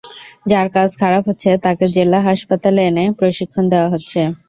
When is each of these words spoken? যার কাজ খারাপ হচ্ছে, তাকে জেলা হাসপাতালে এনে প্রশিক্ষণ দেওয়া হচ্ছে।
যার 0.45 0.67
কাজ 0.75 0.89
খারাপ 1.01 1.23
হচ্ছে, 1.29 1.49
তাকে 1.65 1.85
জেলা 1.95 2.19
হাসপাতালে 2.27 2.81
এনে 2.89 3.05
প্রশিক্ষণ 3.19 3.63
দেওয়া 3.73 3.89
হচ্ছে। 3.93 4.19